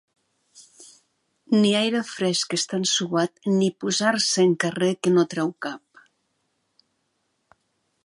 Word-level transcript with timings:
Ni 1.57 1.73
aire 1.81 2.01
fresc 2.13 2.57
estant 2.59 2.89
suat 2.93 3.51
ni 3.59 3.69
posar-se 3.85 4.49
en 4.49 4.59
carrer 4.67 4.93
que 5.05 5.17
no 5.19 5.29
treu 5.35 5.57
cap. 5.67 6.05